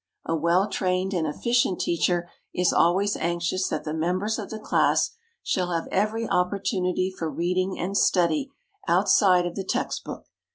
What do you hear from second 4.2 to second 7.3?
of the class shall have every opportunity for